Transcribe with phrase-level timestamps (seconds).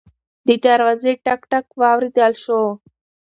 [0.47, 2.61] د دروازې ټک ټک واورېدل شو.